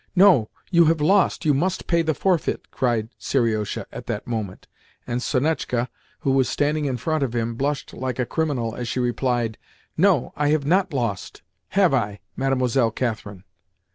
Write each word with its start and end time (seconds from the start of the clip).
"No, 0.15 0.49
you 0.71 0.85
have 0.85 0.99
lost! 0.99 1.45
You 1.45 1.53
must 1.53 1.85
pay 1.85 2.01
the 2.01 2.15
forfeit!" 2.15 2.71
cried 2.71 3.09
Seriosha 3.19 3.85
at 3.91 4.07
that 4.07 4.25
moment, 4.25 4.67
and 5.05 5.21
Sonetchka, 5.21 5.89
who 6.21 6.31
was 6.31 6.49
standing 6.49 6.85
in 6.85 6.97
front 6.97 7.21
of 7.21 7.35
him, 7.35 7.53
blushed 7.53 7.93
like 7.93 8.17
a 8.17 8.25
criminal 8.25 8.73
as 8.73 8.87
she 8.87 8.99
replied, 8.99 9.59
"No, 9.95 10.33
I 10.35 10.47
have 10.47 10.65
not 10.65 10.91
lost! 10.91 11.43
Have 11.77 11.93
I, 11.93 12.19
Mademoiselle 12.35 12.89
Katherine?" 12.89 13.43